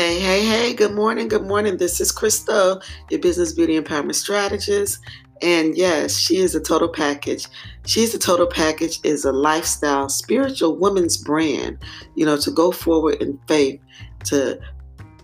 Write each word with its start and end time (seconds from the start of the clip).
Hey, 0.00 0.18
hey, 0.18 0.46
hey, 0.46 0.72
good 0.72 0.94
morning, 0.94 1.28
good 1.28 1.46
morning. 1.46 1.76
This 1.76 2.00
is 2.00 2.10
Crystal, 2.10 2.80
your 3.10 3.20
business 3.20 3.52
beauty 3.52 3.78
empowerment 3.78 4.14
strategist. 4.14 4.98
And 5.42 5.76
yes, 5.76 6.16
she 6.16 6.38
is 6.38 6.54
a 6.54 6.60
total 6.60 6.88
package. 6.88 7.46
She's 7.84 8.14
a 8.14 8.18
total 8.18 8.46
package 8.46 8.98
is 9.04 9.26
a 9.26 9.30
lifestyle, 9.30 10.08
spiritual 10.08 10.78
woman's 10.78 11.18
brand, 11.18 11.84
you 12.14 12.24
know, 12.24 12.38
to 12.38 12.50
go 12.50 12.72
forward 12.72 13.20
in 13.20 13.38
faith, 13.46 13.78
to 14.24 14.58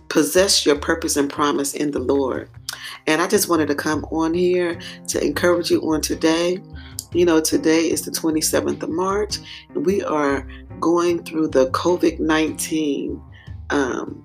possess 0.09 0.63
your 0.63 0.75
purpose 0.75 1.17
and 1.17 1.27
promise 1.27 1.73
in 1.73 1.89
the 1.89 1.97
Lord. 1.99 2.47
And 3.07 3.19
I 3.19 3.25
just 3.25 3.49
wanted 3.49 3.69
to 3.69 3.75
come 3.75 4.05
on 4.11 4.35
here 4.35 4.79
to 5.07 5.25
encourage 5.25 5.71
you 5.71 5.81
on 5.91 6.01
today. 6.01 6.61
You 7.13 7.25
know, 7.25 7.41
today 7.41 7.89
is 7.89 8.03
the 8.03 8.11
27th 8.11 8.83
of 8.83 8.89
March, 8.91 9.39
and 9.73 9.87
we 9.87 10.03
are 10.03 10.47
going 10.79 11.23
through 11.23 11.47
the 11.47 11.71
COVID 11.71 12.19
19 12.19 13.19
um, 13.71 14.23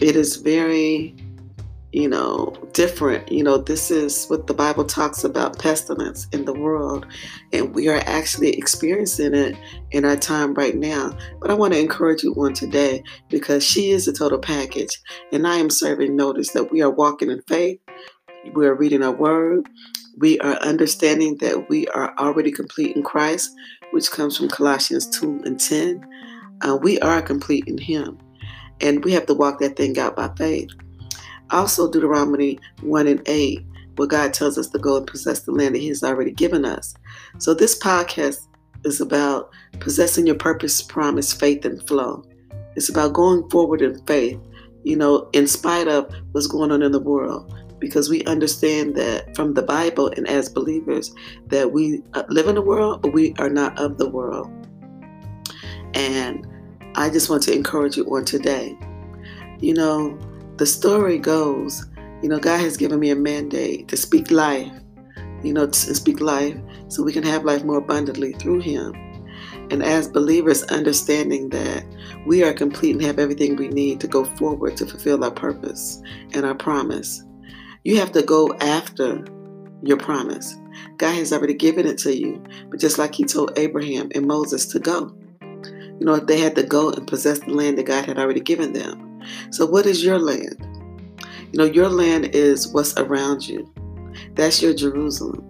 it 0.00 0.16
is 0.16 0.36
very 0.36 1.14
you 1.92 2.08
know 2.08 2.54
different. 2.72 3.30
You 3.30 3.42
know 3.42 3.58
this 3.58 3.90
is 3.90 4.26
what 4.26 4.46
the 4.46 4.54
bible 4.54 4.84
talks 4.84 5.24
about 5.24 5.58
pestilence 5.58 6.28
in 6.32 6.44
the 6.44 6.52
world 6.52 7.06
and 7.52 7.74
we 7.74 7.88
are 7.88 8.02
actually 8.06 8.50
experiencing 8.50 9.34
it 9.34 9.56
in 9.90 10.04
our 10.04 10.16
time 10.16 10.54
right 10.54 10.76
now. 10.76 11.16
But 11.40 11.50
i 11.50 11.54
want 11.54 11.72
to 11.74 11.80
encourage 11.80 12.22
you 12.22 12.32
on 12.34 12.54
today 12.54 13.02
because 13.28 13.64
she 13.64 13.90
is 13.90 14.06
a 14.06 14.12
total 14.12 14.38
package 14.38 15.00
and 15.32 15.46
i 15.46 15.56
am 15.56 15.70
serving 15.70 16.16
notice 16.16 16.50
that 16.52 16.70
we 16.70 16.80
are 16.80 16.90
walking 16.90 17.30
in 17.30 17.42
faith. 17.42 17.80
We 18.54 18.66
are 18.66 18.74
reading 18.74 19.02
our 19.02 19.12
word. 19.12 19.68
We 20.16 20.38
are 20.40 20.56
understanding 20.60 21.36
that 21.38 21.68
we 21.68 21.86
are 21.88 22.14
already 22.18 22.52
complete 22.52 22.94
in 22.94 23.02
christ 23.02 23.50
which 23.90 24.10
comes 24.10 24.36
from 24.36 24.48
colossians 24.48 25.08
2 25.18 25.42
and 25.44 25.58
10 25.58 26.06
uh, 26.62 26.76
we 26.76 27.00
are 27.00 27.22
complete 27.22 27.64
in 27.66 27.78
him 27.78 28.18
and 28.80 29.04
we 29.04 29.12
have 29.12 29.26
to 29.26 29.34
walk 29.34 29.60
that 29.60 29.76
thing 29.76 29.98
out 29.98 30.16
by 30.16 30.30
faith. 30.36 30.70
Also, 31.50 31.90
Deuteronomy 31.90 32.58
1 32.82 33.06
and 33.06 33.22
8, 33.26 33.64
where 33.96 34.08
God 34.08 34.32
tells 34.32 34.56
us 34.56 34.68
to 34.68 34.78
go 34.78 34.96
and 34.96 35.06
possess 35.06 35.40
the 35.40 35.52
land 35.52 35.74
that 35.74 35.80
He 35.80 35.88
has 35.88 36.02
already 36.02 36.30
given 36.30 36.64
us. 36.64 36.94
So, 37.38 37.54
this 37.54 37.78
podcast 37.78 38.46
is 38.84 39.00
about 39.00 39.50
possessing 39.80 40.26
your 40.26 40.36
purpose, 40.36 40.80
promise, 40.80 41.32
faith, 41.32 41.64
and 41.64 41.86
flow. 41.86 42.24
It's 42.76 42.88
about 42.88 43.12
going 43.12 43.48
forward 43.50 43.82
in 43.82 44.04
faith, 44.06 44.38
you 44.84 44.96
know, 44.96 45.28
in 45.32 45.46
spite 45.46 45.88
of 45.88 46.12
what's 46.32 46.46
going 46.46 46.70
on 46.70 46.82
in 46.82 46.92
the 46.92 47.00
world. 47.00 47.54
Because 47.78 48.10
we 48.10 48.22
understand 48.24 48.94
that 48.96 49.34
from 49.34 49.54
the 49.54 49.62
Bible 49.62 50.08
and 50.14 50.28
as 50.28 50.50
believers, 50.50 51.14
that 51.46 51.72
we 51.72 52.02
uh, 52.12 52.24
live 52.28 52.46
in 52.46 52.54
the 52.54 52.62
world, 52.62 53.00
but 53.00 53.14
we 53.14 53.34
are 53.38 53.48
not 53.48 53.78
of 53.78 53.96
the 53.96 54.08
world. 54.08 54.50
And 55.94 56.46
I 57.00 57.08
just 57.08 57.30
want 57.30 57.42
to 57.44 57.54
encourage 57.54 57.96
you 57.96 58.04
on 58.14 58.26
today. 58.26 58.78
You 59.58 59.72
know, 59.72 60.18
the 60.58 60.66
story 60.66 61.16
goes, 61.16 61.86
you 62.22 62.28
know, 62.28 62.38
God 62.38 62.60
has 62.60 62.76
given 62.76 63.00
me 63.00 63.08
a 63.08 63.16
mandate 63.16 63.88
to 63.88 63.96
speak 63.96 64.30
life, 64.30 64.70
you 65.42 65.54
know, 65.54 65.66
to 65.66 65.94
speak 65.94 66.20
life 66.20 66.58
so 66.88 67.02
we 67.02 67.14
can 67.14 67.22
have 67.22 67.46
life 67.46 67.64
more 67.64 67.78
abundantly 67.78 68.34
through 68.34 68.60
Him. 68.60 68.92
And 69.70 69.82
as 69.82 70.08
believers, 70.08 70.64
understanding 70.64 71.48
that 71.48 71.86
we 72.26 72.44
are 72.44 72.52
complete 72.52 72.96
and 72.96 73.02
have 73.02 73.18
everything 73.18 73.56
we 73.56 73.68
need 73.68 73.98
to 74.00 74.06
go 74.06 74.26
forward 74.36 74.76
to 74.76 74.84
fulfill 74.84 75.24
our 75.24 75.30
purpose 75.30 76.02
and 76.34 76.44
our 76.44 76.54
promise. 76.54 77.24
You 77.82 77.96
have 77.96 78.12
to 78.12 78.20
go 78.20 78.52
after 78.60 79.24
your 79.82 79.96
promise. 79.96 80.54
God 80.98 81.14
has 81.14 81.32
already 81.32 81.54
given 81.54 81.86
it 81.86 81.96
to 81.98 82.14
you, 82.14 82.44
but 82.70 82.78
just 82.78 82.98
like 82.98 83.14
He 83.14 83.24
told 83.24 83.58
Abraham 83.58 84.10
and 84.14 84.26
Moses 84.26 84.66
to 84.66 84.78
go. 84.78 85.16
You 86.00 86.06
know, 86.06 86.16
they 86.16 86.40
had 86.40 86.56
to 86.56 86.62
go 86.62 86.90
and 86.90 87.06
possess 87.06 87.40
the 87.40 87.52
land 87.52 87.76
that 87.78 87.86
God 87.86 88.06
had 88.06 88.18
already 88.18 88.40
given 88.40 88.72
them. 88.72 89.20
So, 89.50 89.66
what 89.66 89.84
is 89.84 90.02
your 90.02 90.18
land? 90.18 90.66
You 91.52 91.58
know, 91.58 91.64
your 91.64 91.90
land 91.90 92.34
is 92.34 92.72
what's 92.72 92.96
around 92.96 93.46
you. 93.46 93.70
That's 94.34 94.62
your 94.62 94.72
Jerusalem. 94.72 95.46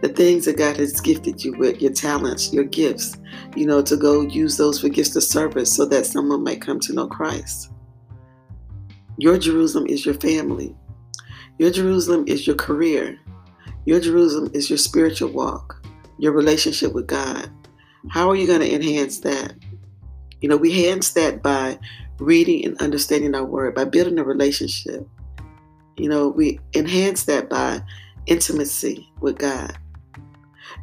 The 0.00 0.08
things 0.08 0.46
that 0.46 0.56
God 0.56 0.78
has 0.78 1.00
gifted 1.00 1.44
you 1.44 1.52
with, 1.58 1.82
your 1.82 1.92
talents, 1.92 2.52
your 2.52 2.64
gifts, 2.64 3.18
you 3.54 3.66
know, 3.66 3.82
to 3.82 3.96
go 3.96 4.22
use 4.22 4.56
those 4.56 4.80
for 4.80 4.88
gifts 4.88 5.16
of 5.16 5.22
service 5.22 5.74
so 5.74 5.84
that 5.86 6.06
someone 6.06 6.44
might 6.44 6.62
come 6.62 6.80
to 6.80 6.94
know 6.94 7.06
Christ. 7.06 7.70
Your 9.18 9.36
Jerusalem 9.36 9.86
is 9.86 10.06
your 10.06 10.14
family. 10.14 10.74
Your 11.58 11.70
Jerusalem 11.70 12.24
is 12.26 12.46
your 12.46 12.56
career. 12.56 13.18
Your 13.84 14.00
Jerusalem 14.00 14.50
is 14.54 14.70
your 14.70 14.78
spiritual 14.78 15.30
walk, 15.30 15.84
your 16.18 16.32
relationship 16.32 16.94
with 16.94 17.06
God. 17.06 17.50
How 18.08 18.30
are 18.30 18.36
you 18.36 18.46
going 18.46 18.60
to 18.60 18.74
enhance 18.74 19.20
that? 19.20 19.54
You 20.40 20.48
know, 20.48 20.56
we 20.56 20.70
enhance 20.70 21.12
that 21.12 21.42
by 21.42 21.78
reading 22.18 22.64
and 22.64 22.80
understanding 22.80 23.34
our 23.34 23.44
word, 23.44 23.74
by 23.74 23.84
building 23.84 24.18
a 24.18 24.24
relationship. 24.24 25.06
You 25.96 26.08
know, 26.08 26.28
we 26.28 26.60
enhance 26.74 27.24
that 27.24 27.50
by 27.50 27.82
intimacy 28.26 29.10
with 29.20 29.38
God. 29.38 29.76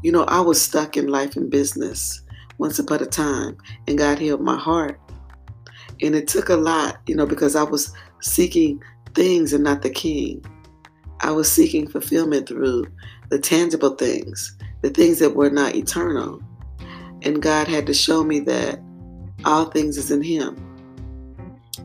You 0.04 0.12
know, 0.12 0.24
I 0.24 0.42
was 0.42 0.62
stuck 0.62 0.98
in 0.98 1.08
life 1.08 1.36
and 1.36 1.50
business 1.50 2.22
once 2.58 2.80
upon 2.80 3.02
a 3.02 3.06
time, 3.06 3.58
and 3.88 3.98
God 3.98 4.20
healed 4.20 4.42
my 4.42 4.58
heart. 4.58 5.00
And 6.02 6.14
it 6.16 6.28
took 6.28 6.50
a 6.50 6.56
lot, 6.56 6.98
you 7.08 7.16
know, 7.16 7.26
because 7.26 7.56
I 7.56 7.64
was 7.64 7.92
seeking 8.22 8.84
things 9.14 9.54
and 9.54 9.64
not 9.64 9.82
the 9.82 9.90
king. 9.90 10.46
I 11.22 11.32
was 11.32 11.52
seeking 11.52 11.88
fulfillment 11.88 12.48
through 12.48 12.86
the 13.30 13.40
tangible 13.40 13.96
things, 13.96 14.56
the 14.82 14.90
things 14.90 15.20
that 15.20 15.36
were 15.36 15.50
not 15.50 15.76
eternal. 15.76 16.42
And 17.24 17.42
God 17.42 17.68
had 17.68 17.88
to 17.88 17.94
show 17.94 18.24
me 18.24 18.40
that 18.42 18.80
all 19.46 19.66
things 19.66 19.98
is 19.98 20.12
in 20.12 20.22
Him. 20.22 20.56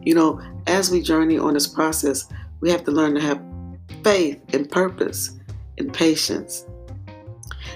You 0.02 0.14
know, 0.14 0.40
as 0.66 0.90
we 0.90 1.00
journey 1.00 1.38
on 1.38 1.54
this 1.54 1.66
process, 1.66 2.28
we 2.60 2.70
have 2.70 2.84
to 2.84 2.90
learn 2.90 3.14
to 3.14 3.20
have 3.20 3.42
faith 4.02 4.40
and 4.54 4.70
purpose 4.70 5.38
and 5.78 5.92
patience. 5.92 6.66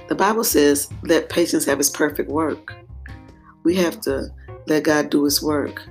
The 0.08 0.14
Bible 0.14 0.44
says, 0.44 0.88
let 1.02 1.28
patience 1.28 1.64
have 1.64 1.80
its 1.80 1.90
perfect 1.90 2.30
work. 2.30 2.74
We 3.64 3.74
have 3.76 4.00
to 4.02 4.28
let 4.66 4.84
God 4.84 5.10
do 5.10 5.24
His 5.24 5.42
work. 5.42 5.82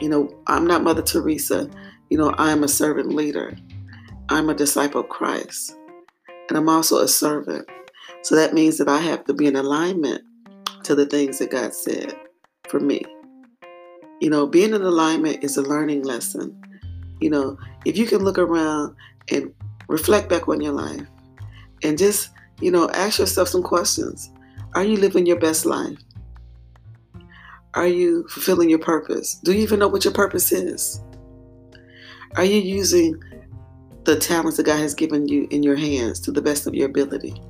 You 0.00 0.08
know, 0.08 0.34
I'm 0.46 0.66
not 0.66 0.82
Mother 0.82 1.02
Teresa. 1.02 1.70
You 2.10 2.18
know, 2.18 2.34
I'm 2.38 2.64
a 2.64 2.68
servant 2.68 3.14
leader. 3.14 3.56
I'm 4.28 4.50
a 4.50 4.54
disciple 4.54 5.02
of 5.02 5.08
Christ. 5.08 5.76
And 6.48 6.58
I'm 6.58 6.68
also 6.68 6.98
a 6.98 7.08
servant. 7.08 7.68
So 8.22 8.34
that 8.36 8.54
means 8.54 8.78
that 8.78 8.88
I 8.88 8.98
have 8.98 9.24
to 9.24 9.34
be 9.34 9.46
in 9.46 9.56
alignment 9.56 10.22
to 10.84 10.94
the 10.94 11.06
things 11.06 11.38
that 11.38 11.50
God 11.50 11.72
said 11.72 12.14
for 12.68 12.80
me. 12.80 13.04
You 14.22 14.30
know, 14.30 14.46
being 14.46 14.72
in 14.72 14.82
alignment 14.82 15.42
is 15.42 15.56
a 15.56 15.62
learning 15.62 16.04
lesson. 16.04 16.56
You 17.20 17.28
know, 17.28 17.58
if 17.84 17.98
you 17.98 18.06
can 18.06 18.22
look 18.22 18.38
around 18.38 18.94
and 19.32 19.52
reflect 19.88 20.28
back 20.28 20.46
on 20.46 20.60
your 20.60 20.74
life 20.74 21.04
and 21.82 21.98
just, 21.98 22.30
you 22.60 22.70
know, 22.70 22.88
ask 22.90 23.18
yourself 23.18 23.48
some 23.48 23.64
questions. 23.64 24.30
Are 24.76 24.84
you 24.84 24.96
living 24.96 25.26
your 25.26 25.40
best 25.40 25.66
life? 25.66 25.98
Are 27.74 27.88
you 27.88 28.28
fulfilling 28.28 28.70
your 28.70 28.78
purpose? 28.78 29.40
Do 29.42 29.52
you 29.54 29.62
even 29.62 29.80
know 29.80 29.88
what 29.88 30.04
your 30.04 30.14
purpose 30.14 30.52
is? 30.52 31.02
Are 32.36 32.44
you 32.44 32.60
using 32.60 33.20
the 34.04 34.14
talents 34.14 34.56
that 34.58 34.66
God 34.66 34.78
has 34.78 34.94
given 34.94 35.26
you 35.26 35.48
in 35.50 35.64
your 35.64 35.74
hands 35.74 36.20
to 36.20 36.30
the 36.30 36.42
best 36.42 36.68
of 36.68 36.76
your 36.76 36.86
ability? 36.86 37.42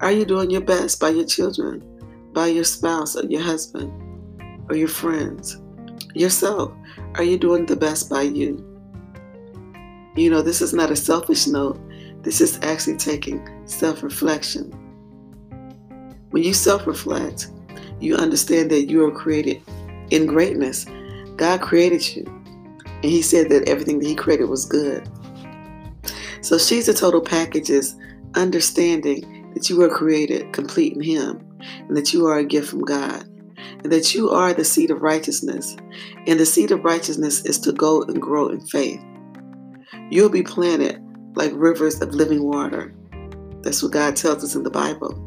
Are 0.00 0.10
you 0.10 0.24
doing 0.24 0.50
your 0.50 0.62
best 0.62 1.00
by 1.00 1.10
your 1.10 1.26
children, 1.26 1.84
by 2.32 2.46
your 2.46 2.64
spouse 2.64 3.14
or 3.14 3.26
your 3.26 3.42
husband 3.42 3.92
or 4.70 4.76
your 4.76 4.88
friends? 4.88 5.60
Yourself. 6.18 6.72
Are 7.14 7.24
you 7.24 7.38
doing 7.38 7.66
the 7.66 7.76
best 7.76 8.10
by 8.10 8.22
you? 8.22 8.62
You 10.16 10.30
know, 10.30 10.42
this 10.42 10.62
is 10.62 10.72
not 10.72 10.90
a 10.90 10.96
selfish 10.96 11.46
note. 11.46 11.78
This 12.22 12.40
is 12.40 12.58
actually 12.62 12.96
taking 12.96 13.46
self 13.66 14.02
reflection. 14.02 14.72
When 16.30 16.42
you 16.42 16.54
self 16.54 16.86
reflect, 16.86 17.48
you 18.00 18.16
understand 18.16 18.70
that 18.70 18.90
you 18.90 19.04
are 19.04 19.10
created 19.10 19.62
in 20.10 20.26
greatness. 20.26 20.86
God 21.36 21.60
created 21.60 22.16
you, 22.16 22.24
and 22.86 23.04
He 23.04 23.22
said 23.22 23.50
that 23.50 23.68
everything 23.68 23.98
that 23.98 24.06
He 24.06 24.14
created 24.14 24.48
was 24.48 24.64
good. 24.64 25.08
So 26.40 26.58
she's 26.58 26.88
a 26.88 26.94
total 26.94 27.20
package 27.20 27.70
is 27.70 27.96
understanding 28.34 29.52
that 29.54 29.68
you 29.68 29.80
are 29.82 29.88
created 29.88 30.52
complete 30.52 30.94
in 30.94 31.02
Him 31.02 31.46
and 31.88 31.96
that 31.96 32.12
you 32.12 32.26
are 32.26 32.38
a 32.38 32.44
gift 32.44 32.68
from 32.68 32.84
God 32.84 33.26
and 33.82 33.92
that 33.92 34.14
you 34.14 34.30
are 34.30 34.52
the 34.52 34.64
seed 34.64 34.90
of 34.90 35.02
righteousness. 35.02 35.76
And 36.26 36.40
the 36.40 36.46
seed 36.46 36.70
of 36.70 36.84
righteousness 36.84 37.44
is 37.44 37.58
to 37.60 37.72
go 37.72 38.02
and 38.02 38.20
grow 38.20 38.48
in 38.48 38.60
faith. 38.66 39.02
You'll 40.10 40.28
be 40.28 40.42
planted 40.42 41.02
like 41.34 41.52
rivers 41.54 42.00
of 42.00 42.14
living 42.14 42.44
water. 42.44 42.94
That's 43.62 43.82
what 43.82 43.92
God 43.92 44.16
tells 44.16 44.44
us 44.44 44.54
in 44.54 44.62
the 44.62 44.70
Bible. 44.70 45.22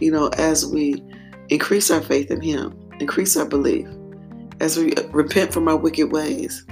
You 0.00 0.10
know, 0.10 0.28
as 0.36 0.66
we 0.66 1.02
increase 1.48 1.90
our 1.90 2.00
faith 2.00 2.30
in 2.30 2.40
Him, 2.40 2.76
increase 3.00 3.36
our 3.36 3.46
belief, 3.46 3.86
as 4.60 4.76
we 4.76 4.92
repent 5.10 5.52
from 5.52 5.68
our 5.68 5.76
wicked 5.76 6.12
ways. 6.12 6.64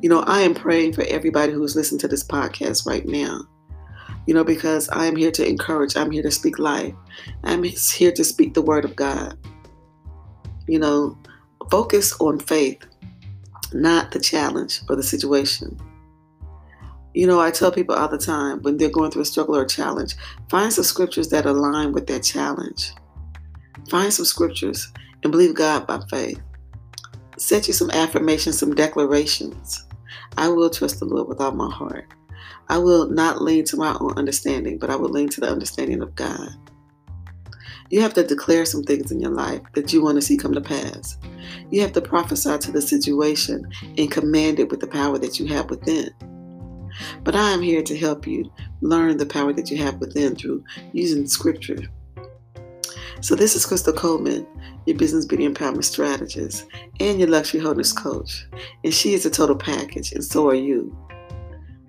You 0.00 0.08
know, 0.08 0.20
I 0.20 0.40
am 0.40 0.54
praying 0.54 0.94
for 0.94 1.04
everybody 1.04 1.52
who's 1.52 1.76
listening 1.76 2.00
to 2.00 2.08
this 2.08 2.24
podcast 2.24 2.86
right 2.86 3.06
now. 3.06 3.40
You 4.26 4.34
know, 4.34 4.44
because 4.44 4.88
I 4.88 5.06
am 5.06 5.16
here 5.16 5.30
to 5.32 5.46
encourage, 5.46 5.96
I'm 5.96 6.10
here 6.10 6.22
to 6.22 6.30
speak 6.30 6.58
life, 6.58 6.94
I'm 7.44 7.62
here 7.62 8.12
to 8.12 8.24
speak 8.24 8.54
the 8.54 8.62
word 8.62 8.84
of 8.84 8.96
God. 8.96 9.36
You 10.66 10.78
know, 10.78 11.18
focus 11.70 12.14
on 12.20 12.38
faith. 12.38 12.84
not 13.74 14.10
the 14.12 14.20
challenge 14.20 14.80
or 14.88 14.96
the 14.96 15.02
situation. 15.02 15.78
You 17.14 17.26
know, 17.26 17.40
I 17.40 17.50
tell 17.50 17.72
people 17.72 17.94
all 17.94 18.08
the 18.08 18.18
time 18.18 18.62
when 18.62 18.76
they're 18.76 18.88
going 18.90 19.10
through 19.10 19.22
a 19.22 19.26
struggle 19.26 19.56
or 19.56 19.62
a 19.62 19.68
challenge, 19.68 20.16
find 20.48 20.72
some 20.72 20.84
scriptures 20.84 21.28
that 21.28 21.46
align 21.46 21.92
with 21.92 22.06
that 22.06 22.22
challenge. 22.22 22.92
Find 23.90 24.12
some 24.12 24.24
scriptures 24.24 24.92
and 25.22 25.32
believe 25.32 25.54
God 25.54 25.86
by 25.86 26.00
faith. 26.10 26.40
Set 27.38 27.66
you 27.66 27.74
some 27.74 27.90
affirmations, 27.90 28.58
some 28.58 28.74
declarations. 28.74 29.86
I 30.38 30.48
will 30.48 30.70
trust 30.70 31.00
the 31.00 31.04
Lord 31.04 31.28
with 31.28 31.40
all 31.40 31.52
my 31.52 31.70
heart. 31.70 32.06
I 32.68 32.78
will 32.78 33.08
not 33.10 33.42
lean 33.42 33.64
to 33.66 33.76
my 33.76 33.96
own 34.00 34.16
understanding, 34.16 34.78
but 34.78 34.90
I 34.90 34.96
will 34.96 35.10
lean 35.10 35.28
to 35.30 35.40
the 35.40 35.50
understanding 35.50 36.00
of 36.00 36.14
God. 36.14 36.48
You 37.92 38.00
have 38.00 38.14
to 38.14 38.24
declare 38.24 38.64
some 38.64 38.82
things 38.84 39.12
in 39.12 39.20
your 39.20 39.32
life 39.32 39.60
that 39.74 39.92
you 39.92 40.02
want 40.02 40.16
to 40.16 40.22
see 40.22 40.38
come 40.38 40.54
to 40.54 40.62
pass. 40.62 41.18
You 41.70 41.82
have 41.82 41.92
to 41.92 42.00
prophesy 42.00 42.56
to 42.56 42.72
the 42.72 42.80
situation 42.80 43.70
and 43.98 44.10
command 44.10 44.58
it 44.58 44.70
with 44.70 44.80
the 44.80 44.86
power 44.86 45.18
that 45.18 45.38
you 45.38 45.44
have 45.48 45.68
within. 45.68 46.08
But 47.22 47.36
I 47.36 47.50
am 47.50 47.60
here 47.60 47.82
to 47.82 47.98
help 47.98 48.26
you 48.26 48.50
learn 48.80 49.18
the 49.18 49.26
power 49.26 49.52
that 49.52 49.70
you 49.70 49.76
have 49.76 50.00
within 50.00 50.36
through 50.36 50.64
using 50.94 51.26
scripture. 51.26 51.80
So, 53.20 53.34
this 53.34 53.54
is 53.54 53.66
Crystal 53.66 53.92
Coleman, 53.92 54.46
your 54.86 54.96
business 54.96 55.26
beauty 55.26 55.46
empowerment 55.46 55.84
strategist 55.84 56.64
and 56.98 57.18
your 57.18 57.28
luxury 57.28 57.60
wholeness 57.60 57.92
coach. 57.92 58.46
And 58.84 58.94
she 58.94 59.12
is 59.12 59.26
a 59.26 59.30
total 59.30 59.54
package, 59.54 60.12
and 60.12 60.24
so 60.24 60.48
are 60.48 60.54
you. 60.54 60.96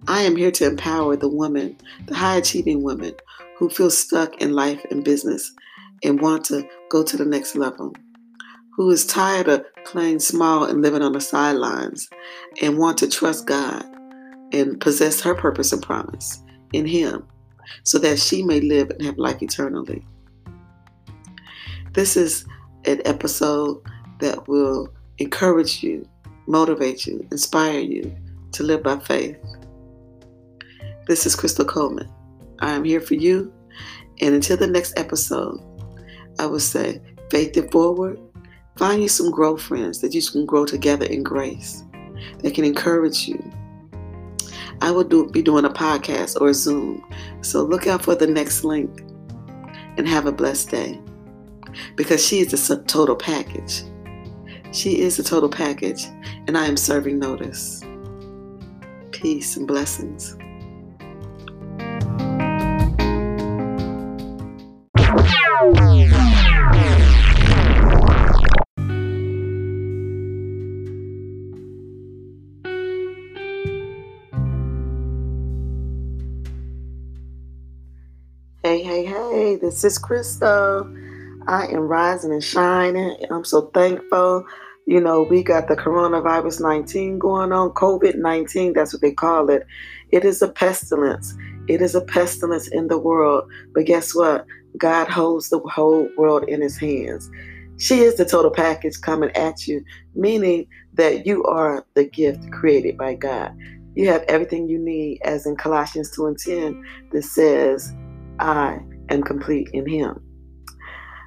I 0.10 0.24
am 0.24 0.36
here 0.36 0.52
to 0.52 0.68
empower 0.68 1.16
the 1.16 1.30
woman, 1.30 1.78
the 2.08 2.16
high 2.16 2.36
achieving 2.36 2.84
woman 2.84 3.16
who 3.58 3.70
feels 3.70 3.98
stuck 3.98 4.42
in 4.42 4.54
life 4.54 4.86
and 4.92 5.02
business 5.06 5.54
and 6.04 6.22
want 6.22 6.46
to 6.46 6.68
go 6.90 7.04
to 7.04 7.18
the 7.18 7.26
next 7.26 7.56
level, 7.56 7.94
who 8.76 8.90
is 8.90 9.06
tired 9.06 9.48
of 9.48 9.66
playing 9.86 10.20
small 10.20 10.66
and 10.66 10.82
living 10.82 11.02
on 11.02 11.14
the 11.14 11.22
sidelines 11.22 12.10
and 12.62 12.78
want 12.78 12.98
to 12.98 13.10
trust 13.10 13.46
God 13.48 13.86
and 14.52 14.80
possess 14.80 15.22
her 15.22 15.36
purpose 15.36 15.72
and 15.72 15.82
promise 15.82 16.44
in 16.74 16.86
Him 16.86 17.28
so 17.84 17.98
that 18.00 18.20
she 18.20 18.44
may 18.44 18.60
live 18.60 18.90
and 18.90 19.02
have 19.04 19.18
life 19.18 19.42
eternally. 19.42 20.06
This 21.94 22.18
is 22.18 22.46
an 22.86 23.02
episode 23.06 23.82
that 24.20 24.48
will 24.48 24.94
encourage 25.20 25.84
you, 25.84 26.08
motivate 26.48 27.06
you, 27.06 27.26
inspire 27.32 27.80
you 27.80 28.16
to 28.54 28.64
live 28.64 28.84
by 28.84 29.00
faith. 29.00 29.38
This 31.08 31.26
is 31.26 31.36
Crystal 31.36 31.66
Coleman. 31.66 32.10
I 32.60 32.72
am 32.72 32.84
here 32.84 33.02
for 33.02 33.16
you. 33.16 33.54
And 34.22 34.36
until 34.36 34.58
the 34.58 34.68
next 34.68 34.98
episode, 34.98 35.60
I 36.44 36.46
would 36.46 36.62
say 36.62 37.02
faith 37.30 37.56
it 37.56 37.72
forward. 37.72 38.20
Find 38.76 39.02
you 39.02 39.08
some 39.08 39.32
grow 39.32 39.56
friends 39.56 40.02
that 40.02 40.14
you 40.14 40.22
can 40.22 40.46
grow 40.46 40.66
together 40.66 41.06
in 41.06 41.24
grace 41.24 41.86
that 42.40 42.54
can 42.54 42.66
encourage 42.66 43.30
you. 43.30 43.42
I 44.82 44.92
will 44.92 45.06
do, 45.06 45.30
be 45.30 45.42
doing 45.42 45.64
a 45.64 45.70
podcast 45.70 46.42
or 46.42 46.52
Zoom. 46.52 47.02
So 47.40 47.64
look 47.64 47.88
out 47.88 48.04
for 48.04 48.14
the 48.14 48.28
next 48.28 48.66
link 48.66 49.06
and 49.96 50.06
have 50.06 50.26
a 50.26 50.34
blessed 50.34 50.70
day 50.70 51.00
because 51.96 52.22
she 52.26 52.42
is 52.42 52.70
a 52.70 52.84
total 52.84 53.16
package. 53.16 53.84
She 54.74 55.00
is 55.00 55.18
a 55.20 55.24
total 55.24 55.50
package, 55.50 56.04
and 56.48 56.58
I 56.58 56.66
am 56.66 56.76
serving 56.76 57.20
notice. 57.20 57.86
Peace 59.12 59.56
and 59.56 59.66
blessings. 59.66 60.36
Hey, 78.84 79.06
hey, 79.06 79.56
this 79.56 79.86
is 79.86 79.98
Crystal. 79.98 80.94
I 81.48 81.68
am 81.68 81.88
rising 81.88 82.34
and 82.34 82.44
shining. 82.44 83.16
I'm 83.32 83.46
so 83.46 83.68
thankful. 83.74 84.46
You 84.86 85.00
know, 85.00 85.24
we 85.24 85.42
got 85.42 85.70
the 85.70 85.78
coronavirus 85.78 86.60
19 86.60 87.18
going 87.18 87.54
on, 87.54 87.70
COVID 87.70 88.16
19, 88.18 88.74
that's 88.74 88.92
what 88.92 89.02
they 89.02 89.14
call 89.14 89.50
it. 89.50 89.66
It 90.12 90.26
is 90.26 90.42
a 90.42 90.50
pestilence. 90.50 91.34
It 91.70 91.82
is 91.82 91.96
a 91.96 92.02
pestilence 92.02 92.68
in 92.68 92.90
the 92.90 92.98
world. 92.98 93.50
But 93.74 93.86
guess 93.86 94.14
what? 94.14 94.46
God 94.78 95.08
holds 95.08 95.48
the 95.48 95.60
whole 95.60 96.10
world 96.18 96.44
in 96.50 96.62
his 96.62 96.78
hands. 96.78 97.32
She 97.78 98.02
is 98.02 98.18
the 98.18 98.26
total 98.26 98.52
package 98.52 99.00
coming 99.00 99.32
at 99.34 99.66
you, 99.66 99.82
meaning 100.14 100.68
that 100.96 101.26
you 101.26 101.46
are 101.46 101.86
the 101.94 102.04
gift 102.04 102.52
created 102.52 102.98
by 102.98 103.16
God. 103.16 103.58
You 103.96 104.10
have 104.10 104.24
everything 104.24 104.68
you 104.68 104.78
need, 104.78 105.22
as 105.24 105.46
in 105.46 105.56
Colossians 105.56 106.12
2 106.12 106.26
and 106.26 106.38
10, 106.38 106.84
that 107.14 107.24
says, 107.24 107.94
I 108.40 108.80
am 109.10 109.24
complete 109.24 109.70
in 109.74 109.88
Him. 109.88 110.20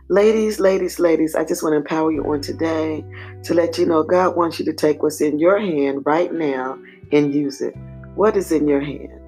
Ladies, 0.09 0.61
ladies, 0.61 1.01
ladies, 1.01 1.35
I 1.35 1.45
just 1.45 1.65
want 1.65 1.73
to 1.73 1.79
empower 1.79 2.13
you 2.13 2.23
on 2.33 2.41
today 2.41 3.05
to 3.43 3.55
let 3.55 3.77
you 3.77 3.87
know 3.87 4.05
God 4.05 4.37
wants 4.37 4.59
you 4.59 4.65
to 4.67 4.73
take 4.73 5.03
what's 5.03 5.21
in 5.21 5.41
your 5.41 5.59
hand 5.59 6.03
right 6.07 6.33
now 6.33 6.79
and 7.11 7.35
use 7.35 7.61
it. 7.61 7.75
What 8.15 8.37
is 8.37 8.53
in 8.53 8.69
your 8.69 8.81
hand? 8.81 9.21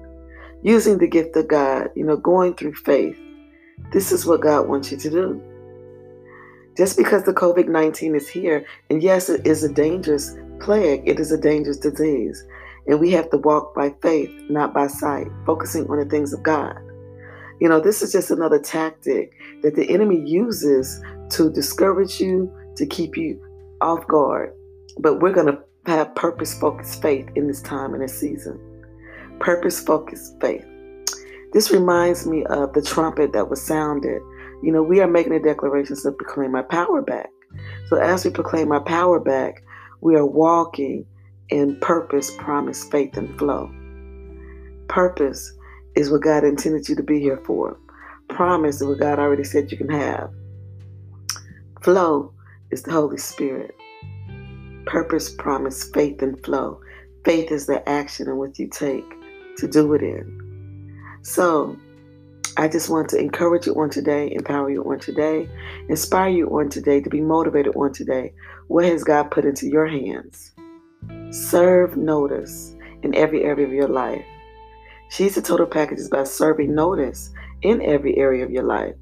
Using 0.63 0.97
the 0.97 1.07
gift 1.07 1.35
of 1.35 1.49
God, 1.49 1.89
you 1.95 2.05
know, 2.05 2.15
going 2.15 2.53
through 2.53 2.75
faith. 2.75 3.17
This 3.91 4.13
is 4.13 4.25
what 4.25 4.41
God 4.41 4.69
wants 4.69 4.89
you 4.89 4.97
to 4.99 5.09
do. 5.09 5.43
Just 6.77 6.95
because 6.95 7.23
the 7.23 7.33
COVID 7.33 7.67
19 7.67 8.15
is 8.15 8.29
here, 8.29 8.65
and 8.89 9.03
yes, 9.03 9.27
it 9.27 9.45
is 9.45 9.65
a 9.65 9.73
dangerous 9.73 10.33
plague, 10.61 11.03
it 11.05 11.19
is 11.19 11.33
a 11.33 11.37
dangerous 11.37 11.77
disease. 11.77 12.41
And 12.87 13.01
we 13.01 13.11
have 13.11 13.29
to 13.31 13.37
walk 13.37 13.75
by 13.75 13.93
faith, 14.01 14.31
not 14.49 14.73
by 14.73 14.87
sight, 14.87 15.27
focusing 15.45 15.87
on 15.89 15.99
the 15.99 16.05
things 16.05 16.31
of 16.31 16.41
God. 16.41 16.77
You 17.59 17.67
know, 17.67 17.79
this 17.79 18.01
is 18.01 18.11
just 18.11 18.31
another 18.31 18.59
tactic 18.59 19.33
that 19.63 19.75
the 19.75 19.89
enemy 19.89 20.21
uses 20.25 21.01
to 21.31 21.51
discourage 21.51 22.19
you, 22.19 22.51
to 22.77 22.85
keep 22.85 23.17
you 23.17 23.41
off 23.81 24.05
guard. 24.07 24.53
But 24.97 25.19
we're 25.19 25.33
going 25.33 25.47
to 25.47 25.59
have 25.85 26.13
purpose 26.15 26.57
focused 26.57 27.01
faith 27.01 27.27
in 27.35 27.47
this 27.47 27.61
time 27.61 27.93
and 27.93 28.03
this 28.03 28.17
season. 28.17 28.59
Purpose 29.39 29.79
focused 29.79 30.39
faith. 30.41 30.65
This 31.51 31.71
reminds 31.71 32.27
me 32.27 32.45
of 32.45 32.73
the 32.73 32.81
trumpet 32.81 33.33
that 33.33 33.49
was 33.49 33.61
sounded. 33.61 34.21
You 34.61 34.71
know, 34.71 34.83
we 34.83 35.01
are 35.01 35.07
making 35.07 35.33
a 35.33 35.41
declaration 35.41 35.95
to 36.03 36.11
proclaim 36.11 36.55
our 36.55 36.63
power 36.63 37.01
back. 37.01 37.29
So 37.87 37.97
as 37.97 38.23
we 38.23 38.31
proclaim 38.31 38.71
our 38.71 38.83
power 38.83 39.19
back, 39.19 39.63
we 40.01 40.15
are 40.15 40.25
walking 40.25 41.05
in 41.49 41.79
purpose, 41.79 42.31
promise, 42.37 42.83
faith, 42.85 43.17
and 43.17 43.37
flow. 43.39 43.71
Purpose 44.87 45.53
is 45.95 46.11
what 46.11 46.21
God 46.21 46.43
intended 46.43 46.87
you 46.87 46.95
to 46.95 47.03
be 47.03 47.19
here 47.19 47.41
for. 47.45 47.77
Promise 48.29 48.81
is 48.81 48.87
what 48.87 48.99
God 48.99 49.19
already 49.19 49.43
said 49.43 49.71
you 49.71 49.77
can 49.77 49.89
have. 49.89 50.29
Flow 51.81 52.33
is 52.71 52.83
the 52.83 52.91
Holy 52.91 53.17
Spirit. 53.17 53.75
Purpose, 54.85 55.33
promise, 55.33 55.89
faith, 55.91 56.21
and 56.21 56.43
flow. 56.43 56.79
Faith 57.25 57.51
is 57.51 57.67
the 57.67 57.87
action 57.87 58.27
and 58.27 58.37
what 58.37 58.57
you 58.59 58.67
take 58.67 59.05
to 59.57 59.67
do 59.67 59.93
it 59.93 60.01
in. 60.01 61.19
So, 61.23 61.77
I 62.57 62.67
just 62.67 62.89
want 62.89 63.09
to 63.09 63.17
encourage 63.17 63.67
you 63.67 63.75
on 63.75 63.89
today, 63.89 64.31
empower 64.31 64.69
you 64.69 64.83
on 64.83 64.99
today, 64.99 65.47
inspire 65.87 66.29
you 66.29 66.47
on 66.59 66.69
today, 66.69 66.99
to 67.01 67.09
be 67.09 67.21
motivated 67.21 67.75
on 67.75 67.93
today. 67.93 68.33
What 68.67 68.85
has 68.85 69.03
God 69.03 69.31
put 69.31 69.45
into 69.45 69.67
your 69.67 69.87
hands? 69.87 70.51
Serve 71.31 71.95
notice 71.95 72.75
in 73.03 73.15
every 73.15 73.43
area 73.43 73.65
of 73.65 73.71
your 73.71 73.87
life. 73.87 74.25
She's 75.09 75.37
a 75.37 75.41
total 75.41 75.65
package 75.65 75.99
about 76.05 76.27
serving 76.27 76.73
notice 76.73 77.31
in 77.61 77.81
every 77.81 78.17
area 78.17 78.43
of 78.43 78.51
your 78.51 78.63
life 78.63 78.95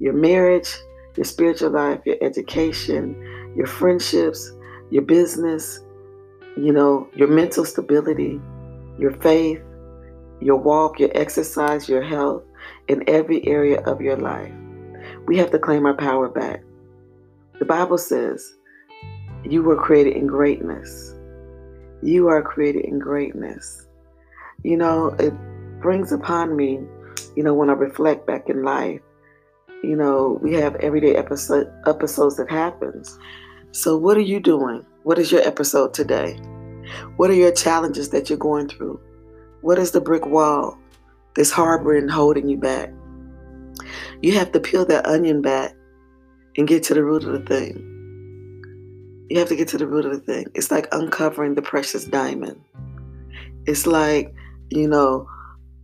your 0.00 0.12
marriage, 0.12 0.74
your 1.16 1.24
spiritual 1.24 1.70
life, 1.70 2.00
your 2.04 2.16
education, 2.20 3.52
your 3.56 3.66
friendships, 3.66 4.52
your 4.90 5.02
business, 5.02 5.80
you 6.56 6.72
know, 6.72 7.08
your 7.14 7.28
mental 7.28 7.64
stability, 7.64 8.40
your 8.98 9.12
faith, 9.20 9.60
your 10.40 10.56
walk, 10.56 10.98
your 10.98 11.10
exercise, 11.14 11.88
your 11.88 12.02
health, 12.02 12.42
in 12.88 13.04
every 13.08 13.46
area 13.46 13.80
of 13.82 14.00
your 14.00 14.16
life. 14.16 14.52
We 15.26 15.36
have 15.38 15.50
to 15.52 15.58
claim 15.58 15.86
our 15.86 15.94
power 15.94 16.28
back. 16.28 16.62
The 17.58 17.64
Bible 17.64 17.98
says, 17.98 18.54
You 19.44 19.62
were 19.62 19.76
created 19.76 20.16
in 20.16 20.26
greatness. 20.26 21.14
You 22.02 22.28
are 22.28 22.42
created 22.42 22.84
in 22.84 22.98
greatness. 22.98 23.83
You 24.64 24.76
know, 24.76 25.14
it 25.20 25.32
brings 25.80 26.10
upon 26.10 26.56
me 26.56 26.80
you 27.36 27.42
know, 27.42 27.54
when 27.54 27.70
I 27.70 27.72
reflect 27.72 28.26
back 28.26 28.48
in 28.48 28.62
life, 28.62 29.00
you 29.82 29.96
know, 29.96 30.38
we 30.42 30.54
have 30.54 30.76
everyday 30.76 31.16
episode, 31.16 31.70
episodes 31.86 32.36
that 32.36 32.50
happens. 32.50 33.18
So 33.72 33.96
what 33.96 34.16
are 34.16 34.22
you 34.22 34.40
doing? 34.40 34.84
What 35.02 35.18
is 35.18 35.32
your 35.32 35.42
episode 35.42 35.92
today? 35.92 36.34
What 37.16 37.30
are 37.30 37.34
your 37.34 37.52
challenges 37.52 38.10
that 38.10 38.28
you're 38.28 38.38
going 38.38 38.68
through? 38.68 39.00
What 39.62 39.78
is 39.78 39.90
the 39.90 40.00
brick 40.00 40.26
wall 40.26 40.78
that's 41.34 41.50
harboring 41.50 42.08
holding 42.08 42.48
you 42.48 42.56
back? 42.56 42.90
You 44.22 44.32
have 44.34 44.52
to 44.52 44.60
peel 44.60 44.84
that 44.86 45.06
onion 45.06 45.42
back 45.42 45.74
and 46.56 46.68
get 46.68 46.84
to 46.84 46.94
the 46.94 47.02
root 47.02 47.24
of 47.24 47.32
the 47.32 47.40
thing. 47.40 47.90
You 49.28 49.38
have 49.38 49.48
to 49.48 49.56
get 49.56 49.68
to 49.68 49.78
the 49.78 49.86
root 49.86 50.04
of 50.04 50.12
the 50.12 50.20
thing. 50.20 50.46
It's 50.54 50.70
like 50.70 50.86
uncovering 50.92 51.56
the 51.56 51.62
precious 51.62 52.04
diamond. 52.04 52.60
It's 53.66 53.86
like, 53.86 54.34
you 54.74 54.88
know, 54.88 55.28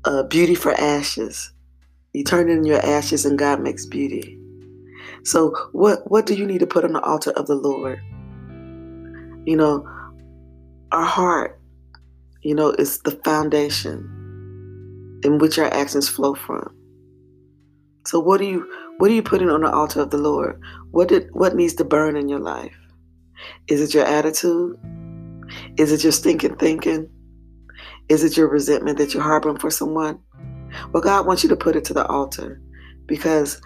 uh, 0.05 0.25
beauty 0.25 0.55
for 0.55 0.73
ashes. 0.73 1.53
You 2.13 2.25
turn 2.25 2.49
in 2.49 2.65
your 2.65 2.85
ashes 2.85 3.25
and 3.25 3.39
God 3.39 3.61
makes 3.61 3.87
beauty. 3.87 4.39
So 5.25 5.55
what 5.73 6.11
what 6.11 6.27
do 6.27 6.35
you 6.35 6.47
need 6.47 6.61
to 6.61 6.67
put 6.67 6.85
on 6.85 6.95
the 6.95 7.03
altar 7.03 7.31
of 7.33 7.47
the 7.47 7.55
Lord? 7.55 8.01
You 9.47 9.57
know, 9.57 9.89
our 10.93 11.05
heart, 11.05 11.61
you 12.43 12.55
know, 12.55 12.71
is 12.71 13.01
the 13.03 13.13
foundation 13.13 15.21
in 15.23 15.39
which 15.39 15.59
our 15.59 15.73
actions 15.73 16.09
flow 16.09 16.35
from. 16.35 16.75
So 18.07 18.19
what 18.19 18.39
do 18.39 18.47
you 18.47 18.67
what 18.99 19.11
are 19.11 19.15
you 19.15 19.23
putting 19.23 19.51
on 19.51 19.61
the 19.61 19.71
altar 19.71 20.01
of 20.01 20.11
the 20.11 20.19
Lord? 20.19 20.61
What 20.91 21.09
did 21.09 21.29
what 21.33 21.55
needs 21.55 21.75
to 21.75 21.85
burn 21.85 22.17
in 22.17 22.29
your 22.29 22.41
life? 22.41 22.77
Is 23.69 23.81
it 23.81 23.95
your 23.95 24.05
attitude? 24.05 24.77
Is 25.77 25.93
it 25.93 26.03
your 26.03 26.13
stinking 26.13 26.57
thinking? 26.57 27.09
Is 28.11 28.25
it 28.25 28.37
your 28.37 28.49
resentment 28.49 28.99
that 28.99 29.15
you're 29.15 29.23
harboring 29.23 29.59
for 29.59 29.71
someone? 29.71 30.19
Well, 30.93 31.03
God 31.03 31.27
wants 31.27 31.45
you 31.45 31.49
to 31.49 31.57
put 31.57 31.77
it 31.77 31.85
to 31.85 31.95
the 31.95 32.05
altar 32.07 32.61
because 33.07 33.63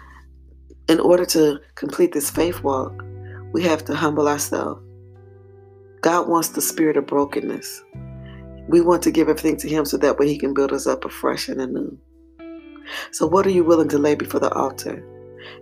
in 0.87 0.99
order 0.99 1.25
to 1.25 1.59
complete 1.73 2.13
this 2.13 2.29
faith 2.29 2.61
walk, 2.61 3.03
we 3.53 3.63
have 3.63 3.83
to 3.85 3.95
humble 3.95 4.27
ourselves. 4.27 4.81
God 6.01 6.29
wants 6.29 6.49
the 6.49 6.61
spirit 6.61 6.95
of 6.95 7.07
brokenness. 7.07 7.83
We 8.67 8.81
want 8.81 9.01
to 9.03 9.11
give 9.11 9.29
everything 9.29 9.57
to 9.57 9.67
Him 9.67 9.83
so 9.83 9.97
that 9.97 10.19
way 10.19 10.27
He 10.27 10.37
can 10.37 10.53
build 10.53 10.73
us 10.73 10.85
up 10.85 11.05
afresh 11.05 11.49
and 11.49 11.59
anew. 11.59 11.97
So, 13.11 13.25
what 13.25 13.47
are 13.47 13.51
you 13.51 13.63
willing 13.63 13.89
to 13.89 13.97
lay 13.97 14.13
before 14.13 14.39
the 14.39 14.53
altar? 14.53 15.03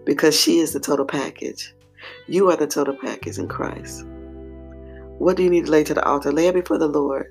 Because 0.05 0.37
she 0.37 0.59
is 0.59 0.73
the 0.73 0.81
total 0.81 1.05
package. 1.05 1.73
You 2.27 2.49
are 2.49 2.57
the 2.57 2.67
total 2.67 2.97
package 2.97 3.37
in 3.37 3.47
Christ. 3.47 4.03
What 5.19 5.37
do 5.37 5.43
you 5.43 5.49
need 5.49 5.67
to 5.67 5.71
lay 5.71 5.85
to 5.85 5.93
the 5.93 6.03
altar? 6.03 6.33
Lay 6.33 6.47
it 6.47 6.55
before 6.55 6.77
the 6.77 6.87
Lord. 6.87 7.27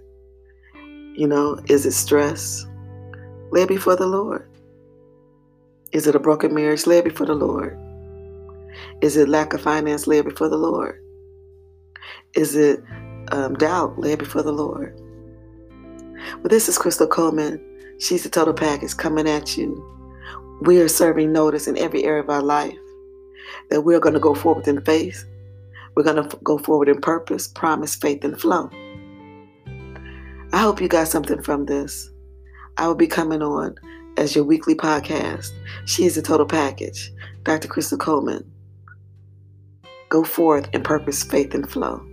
You 1.14 1.26
know, 1.26 1.61
is 1.69 1.85
it 1.85 1.92
stress? 1.92 2.66
Lay 3.50 3.62
it 3.62 3.69
before 3.69 3.97
the 3.97 4.07
Lord. 4.07 4.49
Is 5.92 6.07
it 6.07 6.14
a 6.14 6.19
broken 6.19 6.54
marriage? 6.54 6.87
Lay 6.87 6.99
it 6.99 7.04
before 7.04 7.26
the 7.26 7.35
Lord. 7.35 7.78
Is 9.02 9.16
it 9.19 9.28
lack 9.28 9.52
of 9.52 9.61
finance? 9.61 10.07
Lay 10.07 10.19
it 10.19 10.25
before 10.25 10.49
the 10.49 10.57
Lord. 10.57 10.99
Is 12.35 12.57
it 12.57 12.83
um, 13.31 13.54
doubt? 13.54 13.99
Lay 13.99 14.12
it 14.12 14.19
before 14.19 14.42
the 14.42 14.52
Lord. 14.52 14.99
Well, 16.37 16.49
this 16.49 16.69
is 16.69 16.78
Crystal 16.78 17.07
Coleman. 17.07 17.61
She's 17.99 18.23
the 18.23 18.31
total 18.31 18.54
package 18.54 18.97
coming 18.97 19.28
at 19.28 19.57
you. 19.59 19.85
We 20.62 20.81
are 20.81 20.88
serving 20.88 21.31
notice 21.31 21.66
in 21.66 21.76
every 21.76 22.04
area 22.04 22.23
of 22.23 22.31
our 22.31 22.42
life 22.42 22.78
that 23.69 23.83
we're 23.83 24.00
going 24.00 24.14
to 24.14 24.21
go 24.21 24.35
forward 24.35 24.66
in 24.66 24.81
faith. 24.83 25.26
We're 25.95 26.04
going 26.04 26.26
to 26.26 26.37
go 26.38 26.57
forward 26.57 26.88
in 26.88 27.00
purpose, 27.02 27.49
promise, 27.49 27.95
faith, 27.97 28.25
and 28.25 28.40
flow. 28.40 28.71
I 30.52 30.59
hope 30.59 30.80
you 30.80 30.88
got 30.88 31.09
something 31.09 31.42
from 31.42 31.66
this. 31.66 32.11
I 32.76 32.87
will 32.87 32.94
be 32.94 33.06
coming 33.06 33.42
on 33.42 33.75
as 34.16 34.35
your 34.35 34.44
weekly 34.44 34.75
podcast. 34.75 35.50
She 35.87 36.04
is 36.04 36.14
the 36.14 36.23
total 36.23 36.47
package. 36.47 37.11
Dr. 37.44 37.68
Crystal 37.68 37.99
Coleman. 37.99 38.50
Go 40.11 40.25
forth 40.25 40.68
in 40.75 40.82
purpose, 40.82 41.23
faith, 41.23 41.54
and 41.54 41.71
flow. 41.71 42.06